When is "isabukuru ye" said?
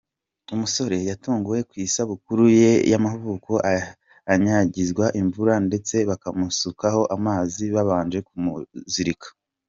1.87-2.71